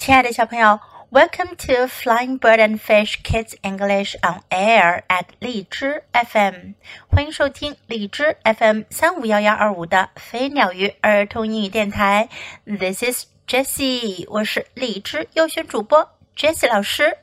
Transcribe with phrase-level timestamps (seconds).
[0.00, 0.80] 亲爱的小朋友
[1.10, 6.72] ，Welcome to Flying Bird and Fish Kids English on Air at 荔枝 FM，
[7.08, 12.30] 欢迎收听荔枝 FM 三五幺幺二五的飞鸟鱼儿童英语电台。
[12.64, 17.18] This is Jessie，我是荔枝优选主播 Jessie 老师。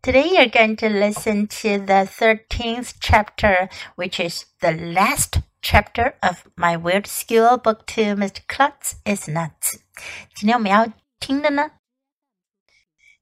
[0.00, 6.44] Today you're going to listen to the thirteenth chapter, which is the last chapter of
[6.54, 8.14] my Weird School Book Two.
[8.14, 8.42] Mr.
[8.46, 9.80] Klutz is nuts.
[10.36, 10.86] 今天我们要
[11.21, 11.71] 听的呢？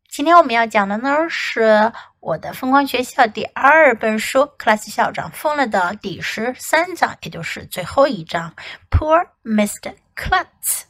[0.09, 8.55] 今天我们要讲的呢是我的疯狂学校第二本书《克拉斯校长疯了》的第十三章，也就是最后一章。
[8.89, 9.95] Poor Mr.
[10.15, 10.84] Klutz，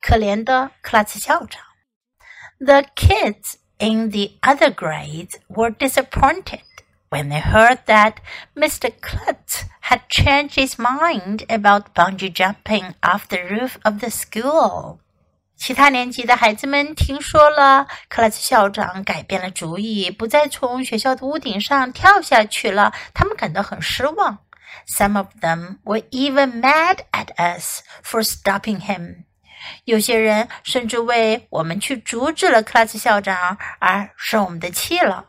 [0.00, 1.62] 可怜的克拉斯校长。
[2.58, 6.62] The kids in the other grades were disappointed
[7.10, 8.14] when they heard that
[8.56, 8.92] Mr.
[9.00, 14.98] Klutz had changed his mind about bungee jumping off the roof of the school.
[15.57, 24.37] 其他年级的孩子们听说了克拉斯校长改变了主意，不再从学校的屋顶上跳下去了，他们感到很失望。
[24.87, 29.23] Some of them were even mad at us for stopping him。
[29.85, 35.25] 有些人甚至为我们去阻止了克拉斯校长而生我们的气了。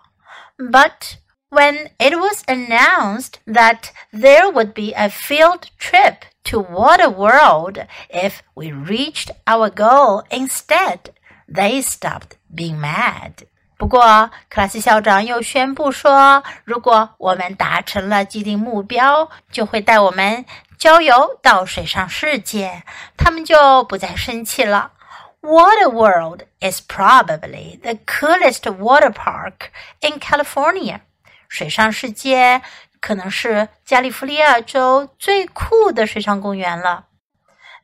[0.58, 1.16] But
[1.48, 6.18] when it was announced that there would be a field trip
[6.50, 11.10] to Water World if we reached our goal instead.
[11.46, 13.46] They stopped being mad.
[13.76, 20.44] 不过，克拉斯校长又宣布说，如果我们达成了既定目标，就会带我们
[20.78, 22.82] 郊游到水上世界，
[23.16, 24.92] 他们就不再生气了。
[25.40, 31.00] Water World is probably the coolest water park in California.
[31.48, 32.62] 水上世界。
[32.99, 37.05] 可能是加利福尼亚州最酷的水上公园了。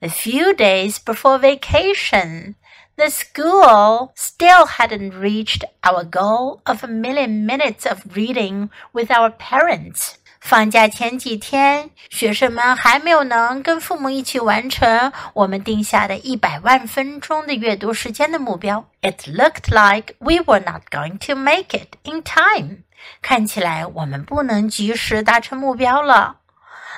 [0.01, 2.55] A few days before vacation,
[2.95, 9.29] the school still hadn't reached our goal of a million minutes of reading with our
[9.31, 10.13] parents.
[10.39, 18.85] 放假前几天，学生们还没有能跟父母一起完成我们定下的一百万分钟的阅读时间的目标。
[19.01, 22.83] It looked like we were not going to make it in time.
[23.21, 26.37] 看起来我们不能及时达成目标了。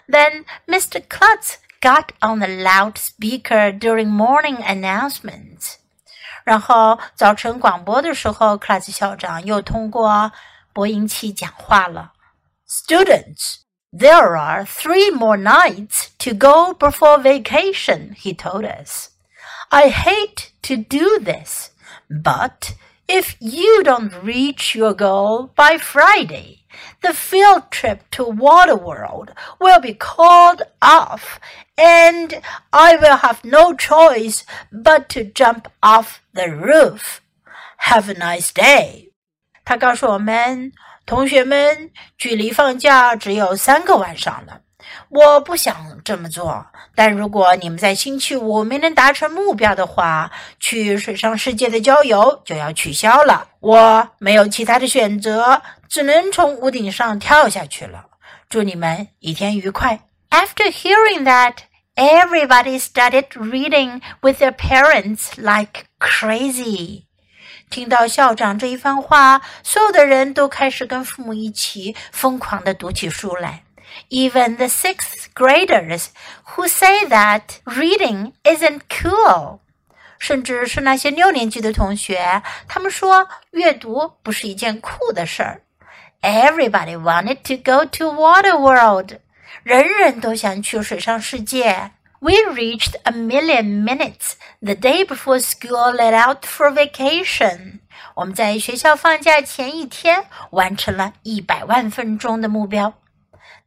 [0.07, 1.01] Then Mr.
[1.07, 5.75] Klutz got on the loudspeaker during morning announcements。
[6.43, 10.31] 然后早晨广播的时候，克拉斯校长又通过
[10.73, 12.13] 播音器讲话了。
[12.67, 13.57] Students,
[13.91, 19.09] there are three more nights to go before vacation, he told us.
[19.69, 21.69] I hate to do this,
[22.09, 22.73] but
[23.07, 26.65] if you don't reach your goal by Friday,
[27.01, 29.29] the field trip to Waterworld
[29.59, 31.39] will be called off,
[31.77, 32.41] and
[32.71, 37.21] I will have no choice but to jump off the roof.
[37.89, 39.11] Have a nice day.
[39.65, 40.71] 他告诉我们，
[41.05, 44.61] 同学们，距离放假只有三个晚上了。
[45.08, 53.48] 我不想这么做，但如果你们在星期五没能达成目标的话，去水上世界的郊游就要取消了。
[53.60, 58.06] 我没有其他的选择，只能从屋顶上跳下去了。
[58.48, 60.00] 祝你们一天愉快。
[60.30, 61.54] After hearing that,
[61.94, 67.04] everybody started reading with their parents like crazy.
[67.68, 73.64] 听到校长这一番话，所有的人都开始跟父母一起疯狂的读起书来。
[74.09, 76.07] even the sixth graders
[76.55, 79.59] who say that reading isn't cool.
[80.19, 85.61] 甚至是那些六年级的同学，他们说阅读不是一件酷的事儿。
[86.21, 89.13] Everybody wanted to go to Water World，
[89.63, 91.91] 人人都想去水上世界。
[92.19, 97.79] We reached a million minutes the day before school let out for vacation。
[98.13, 102.93] 我们在学校放假前一天完成了一百万分钟的目标。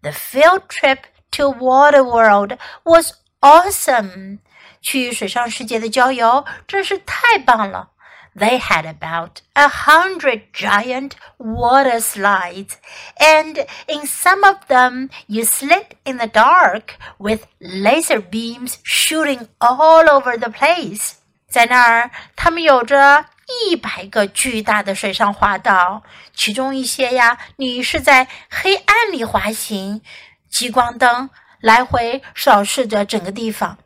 [0.02, 4.38] the field trip to Water World was awesome.
[4.80, 7.90] 去水上世界的郊游真是太棒了。
[8.36, 12.72] They had about a hundred giant water slides,
[13.16, 20.08] and in some of them you slid in the dark with laser beams shooting all
[20.08, 21.12] over the place.
[21.48, 26.03] 在那儿，他们有着 一百个巨大的水上滑道，
[26.33, 30.01] 其中一些呀，你是在黑暗里滑行，
[30.49, 31.29] 激光灯
[31.59, 33.77] 来回扫视着整个地方。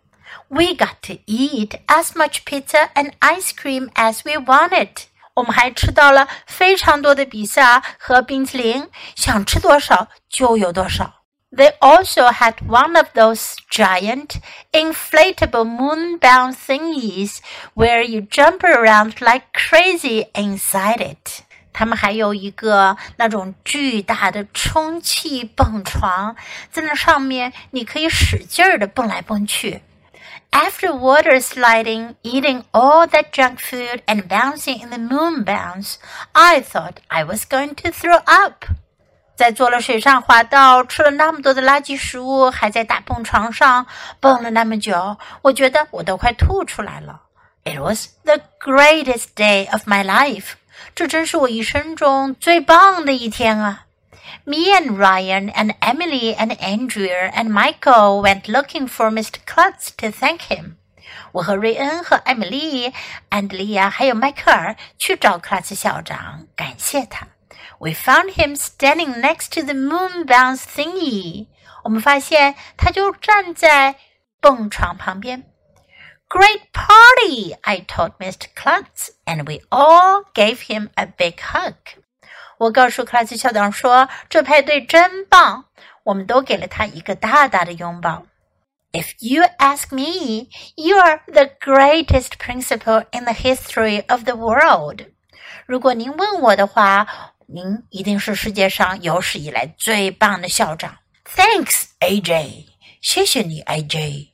[0.50, 4.90] We got to eat as much pizza and ice cream as we wanted。
[5.36, 11.23] 我们还吃到了非常多的比萨和冰淇淋，想吃多少就有多少。
[11.56, 14.40] They also had one of those giant
[14.74, 17.42] inflatable moon bounce thingies
[17.76, 21.44] where you jump around like crazy inside it.
[21.72, 26.36] 他们还有一个那种巨大的充气蹦床，
[26.72, 29.82] 在那上面你可以使劲儿的蹦来蹦去。
[30.52, 35.96] After water sliding, eating all that junk food, and bouncing in the moon bounce,
[36.32, 38.66] I thought I was going to throw up.
[39.36, 43.88] 在做了水上滑道，吃了那么多的垃圾食物，还在大蹦床上
[44.20, 47.22] 蹦了那么久，我觉得我都快吐出来了。
[47.64, 50.52] It was the greatest day of my life，
[50.94, 53.86] 这真是我一生中最棒的一天啊
[54.44, 59.36] ！Me and Ryan and Emily and Andrea and Michael went looking for Mr.
[59.46, 60.74] Klutz to thank him。
[61.32, 62.94] 我和瑞恩和艾米丽、
[63.30, 67.28] 安德利亚还有迈克尔去找克拉斯校长，感谢他。
[67.81, 71.47] we found him standing next to the moon bounce thingy.
[71.85, 73.97] 我们发现他就站在
[74.41, 75.45] 蹦床旁边。
[76.29, 77.57] Great party!
[77.63, 78.49] I told Mr.
[78.55, 81.75] Klutz, and we all gave him a big hug.
[82.59, 85.65] 我告诉克拉斯校长说，这派对真棒，
[86.03, 88.25] 我们都给了他一个大大的拥抱。
[88.93, 95.07] If you ask me, you are the greatest principal in the history of the world.
[95.67, 97.07] 如果您问我的话，
[97.54, 100.98] 您一定是世界上有史以来最棒的校长。
[101.24, 102.66] Thanks, AJ，
[103.00, 104.30] 谢谢你，AJ。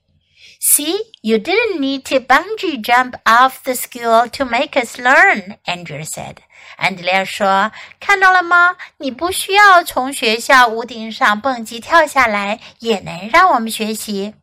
[0.62, 6.06] See, you didn't need to bungee jump off the school to make us learn, Andrea
[6.06, 6.38] said.
[6.78, 8.78] 安德烈说：“看到了吗？
[9.00, 14.34] 你不需要从学校屋顶上蹦极跳下来，也能让我们学习。”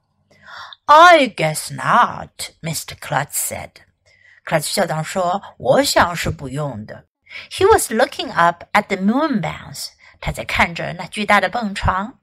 [0.85, 2.95] I guess not, Mr.
[3.01, 3.71] Klutz said.
[4.45, 7.05] 克拉斯校长说：“我想是不用的。”
[7.51, 9.89] He was looking up at the moon bounce.
[10.21, 12.15] 他在看着那巨大的蹦床。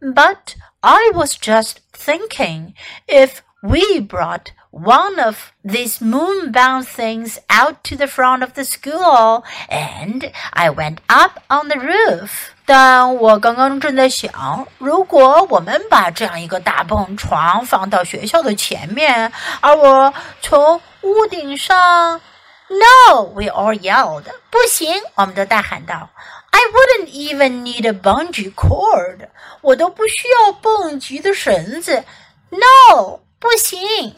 [0.00, 2.74] But I was just thinking
[3.06, 8.62] if we brought one of these moon bounce things out to the front of the
[8.62, 12.50] school and I went up on the roof.
[12.64, 22.20] 但我刚刚正在想，如果我们把这样一个大蹦床放到学校的前面，而我从屋顶上
[22.69, 24.25] no, we all yelled.
[24.49, 26.09] 不行，我们都大喊道。
[26.51, 29.29] I wouldn't even need a bungee cord.
[29.61, 32.03] 我都不需要蹦极的绳子。
[32.49, 34.15] No，不行。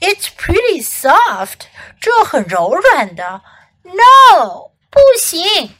[0.00, 1.66] It's pretty soft.
[2.00, 3.42] 这很柔软的。
[3.84, 5.74] No，不行。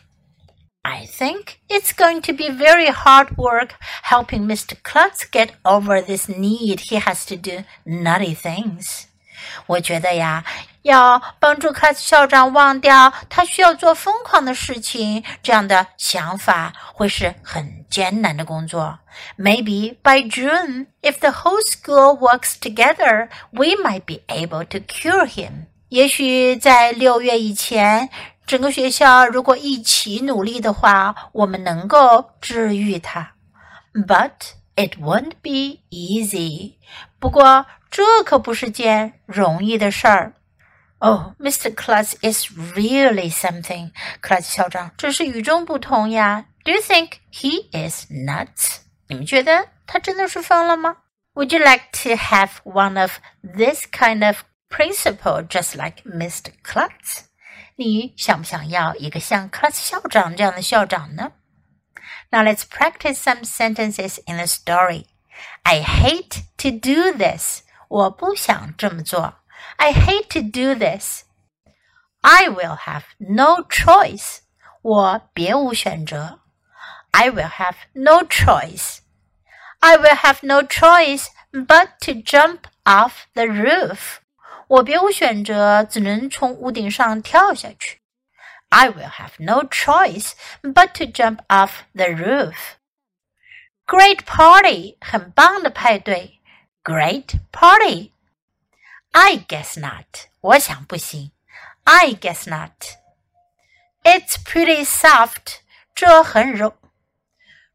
[0.83, 3.71] I think it's going to be very hard work
[4.05, 4.75] helping Mr.
[4.83, 9.05] Klutz get over this need he has to do nutty things.
[9.67, 10.45] 我觉得呀，
[10.88, 18.98] 要帮助卡斯校长忘掉他需要做疯狂的事情这样的想法，会是很艰难的工作。
[19.38, 25.68] Maybe by June, if the whole school works together, we might be able to cure him.
[25.90, 28.10] 也许在六月以前，
[28.46, 33.34] 整个学校如果一起努力的话，我们能够治愈他。
[33.94, 34.32] But
[34.76, 36.76] it won't be easy.
[37.20, 40.34] 不过这可不是件容易的事儿。
[40.99, 41.75] Oh, Mr.
[41.75, 42.47] Klutz is
[42.77, 43.91] really something.
[44.21, 46.47] 克拉斯校长真是与众不同呀。
[46.65, 48.83] Do you think he is nuts?
[49.09, 50.99] 你们觉得他真的是疯了吗？
[51.35, 56.53] Would you like to have one of this kind of principal just like Mr.
[56.63, 57.25] Klutz?
[57.77, 61.33] 你想不想要一个像克拉斯校长这样的校长呢？
[62.31, 65.07] Now let's practice some sentences in the story.
[65.65, 67.63] I hate to do this.
[67.89, 69.35] 我不想这么做。
[69.77, 71.23] I hate to do this.
[72.21, 74.39] I will have no choice.
[74.83, 76.41] 我别无选择。
[77.11, 78.99] I will have no choice.
[79.81, 84.19] I will have no choice but to jump off the roof.
[84.69, 88.01] 我别无选择，只能从屋顶上跳下去。
[88.71, 90.33] I will have no choice
[90.63, 92.55] but to jump off the roof.
[93.87, 96.41] Great party，很棒的派对。
[96.83, 98.13] Great party。
[99.17, 100.29] I guess not.
[100.41, 101.33] 我想不行。
[101.85, 102.97] I guess not.
[104.03, 105.61] It's pretty soft.
[105.95, 106.75] 这很柔，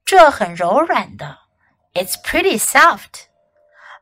[0.04, 1.40] 这很柔软的。
[1.94, 3.28] It's pretty soft.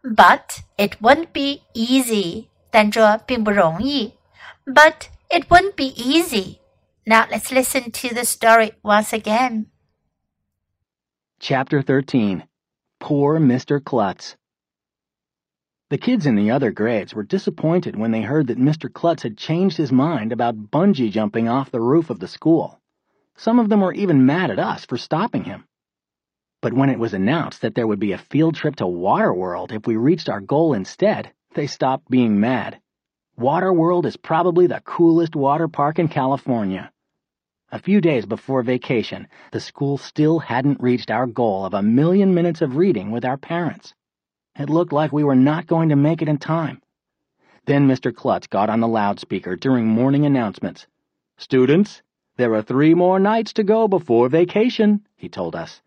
[0.01, 2.49] But it won't be easy.
[2.69, 4.17] 但这并不容易。
[4.65, 6.59] But it won't be easy.
[7.05, 9.67] Now let's listen to the story once again.
[11.39, 12.47] Chapter 13
[12.99, 13.79] Poor Mr.
[13.79, 14.35] Klutz.
[15.90, 18.92] the kids in the other grades were disappointed when they heard that Mr.
[18.92, 22.80] Klutz had changed his mind about bungee jumping off the roof of the school.
[23.36, 25.64] Some of them were even mad at us for stopping him.
[26.62, 29.84] But when it was announced that there would be a field trip to Waterworld if
[29.84, 32.80] we reached our goal instead, they stopped being mad.
[33.36, 36.92] Waterworld is probably the coolest water park in California.
[37.72, 42.32] A few days before vacation, the school still hadn't reached our goal of a million
[42.32, 43.92] minutes of reading with our parents.
[44.58, 46.82] It looked like we were not going to make it in time.
[47.66, 48.14] Then Mr.
[48.14, 50.86] Klutz got on the loudspeaker during morning announcements.
[51.36, 52.02] Students,
[52.36, 55.80] there are three more nights to go before vacation, he told us.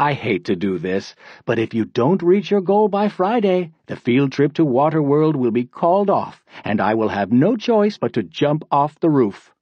[0.00, 3.94] I hate to do this, but if you don't reach your goal by Friday, the
[3.94, 8.14] field trip to Waterworld will be called off, and I will have no choice but
[8.14, 9.54] to jump off the roof.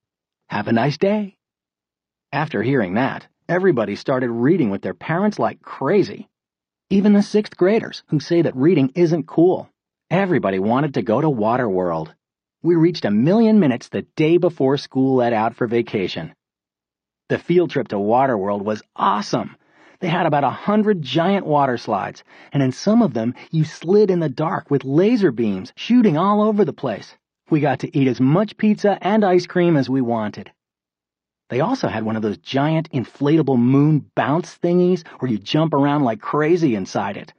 [0.46, 1.36] Have a nice day.
[2.32, 6.29] After hearing that, everybody started reading with their parents like crazy.
[6.92, 9.70] Even the sixth graders, who say that reading isn't cool.
[10.10, 12.14] Everybody wanted to go to Waterworld.
[12.64, 16.34] We reached a million minutes the day before school let out for vacation.
[17.28, 19.54] The field trip to Waterworld was awesome.
[20.00, 24.10] They had about a hundred giant water slides, and in some of them you slid
[24.10, 27.14] in the dark with laser beams shooting all over the place.
[27.50, 30.50] We got to eat as much pizza and ice cream as we wanted.
[31.50, 36.04] They also had one of those giant inflatable moon bounce thingies where you jump around
[36.04, 37.34] like crazy inside it.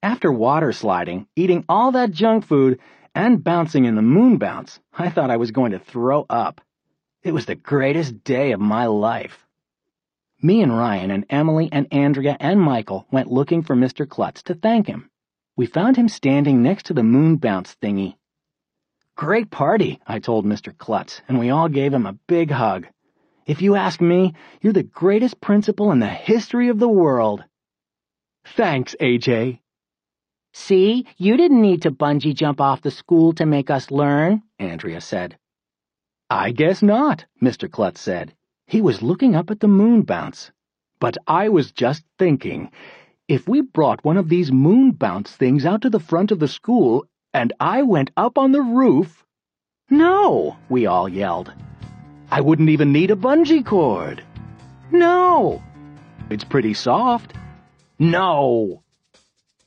[0.00, 2.78] After water sliding, eating all that junk food,
[3.16, 6.60] and bouncing in the moon bounce, I thought I was going to throw up.
[7.24, 9.44] It was the greatest day of my life.
[10.40, 14.08] Me and Ryan and Emily and Andrea and Michael went looking for Mr.
[14.08, 15.10] Klutz to thank him.
[15.56, 18.14] We found him standing next to the moon bounce thingy.
[19.16, 20.78] Great party, I told Mr.
[20.78, 22.86] Klutz, and we all gave him a big hug.
[23.48, 27.42] If you ask me, you're the greatest principal in the history of the world.
[28.44, 29.60] Thanks, AJ.
[30.52, 35.00] See, you didn't need to bungee jump off the school to make us learn, Andrea
[35.00, 35.38] said.
[36.28, 37.70] I guess not, Mr.
[37.70, 38.34] Klutz said.
[38.66, 40.52] He was looking up at the moon bounce.
[41.00, 42.70] But I was just thinking,
[43.28, 46.48] if we brought one of these moon bounce things out to the front of the
[46.48, 49.24] school and I went up on the roof...
[49.88, 51.54] No, we all yelled.
[52.30, 54.22] I wouldn't even need a bungee cord.
[54.90, 55.62] No.
[56.30, 57.32] It's pretty soft.
[57.98, 58.82] No.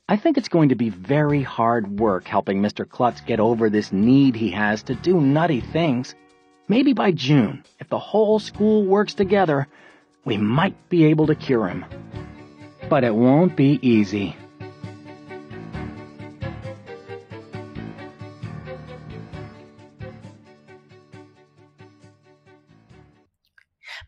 [0.08, 2.88] I think it's going to be very hard work helping Mr.
[2.88, 6.14] Klutz get over this need he has to do nutty things.
[6.68, 9.66] Maybe by June, if the whole school works together,
[10.24, 11.84] we might be able to cure him.
[12.88, 14.36] But it won't be easy.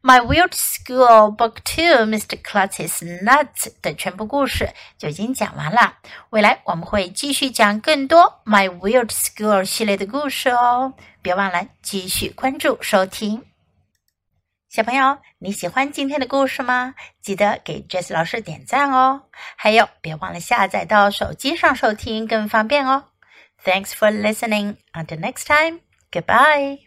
[0.07, 2.37] My Weird School Book Two, Mr.
[2.43, 4.69] Klutz's Nuts 的全部故事
[4.99, 5.95] 就已经讲完了。
[6.29, 10.93] 未来我们会继续讲更多 My Weird School 系列的故事哦，
[11.23, 13.47] 别忘了继续关注收听。
[14.69, 16.95] 小朋友，你喜欢今天的故事吗？
[17.23, 19.23] 记得给 Jess 老师点赞哦。
[19.57, 23.05] 还有，别忘了下载到手机上收听更方便哦。
[23.65, 24.77] Thanks for listening.
[24.93, 25.81] Until next time.
[26.13, 26.85] Goodbye.